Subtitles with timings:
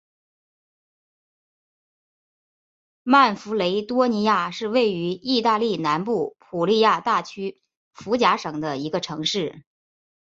[3.03, 7.61] 曼弗雷多尼亚是位于义大利南部普利亚大区
[7.93, 9.63] 福贾省的一个城市。